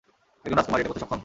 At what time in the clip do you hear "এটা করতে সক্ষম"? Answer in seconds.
0.81-1.19